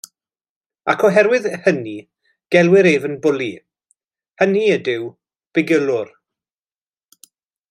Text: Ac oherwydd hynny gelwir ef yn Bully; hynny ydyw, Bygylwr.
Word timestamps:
Ac 0.93 1.03
oherwydd 1.09 1.45
hynny 1.65 1.93
gelwir 2.55 2.89
ef 2.93 3.05
yn 3.09 3.19
Bully; 3.27 3.49
hynny 4.45 4.65
ydyw, 4.79 5.07
Bygylwr. 5.57 6.15